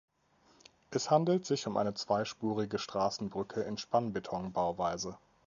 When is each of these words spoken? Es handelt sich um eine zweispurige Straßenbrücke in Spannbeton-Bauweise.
Es 0.89 1.11
handelt 1.11 1.45
sich 1.45 1.67
um 1.67 1.77
eine 1.77 1.93
zweispurige 1.93 2.79
Straßenbrücke 2.79 3.61
in 3.61 3.77
Spannbeton-Bauweise. 3.77 5.19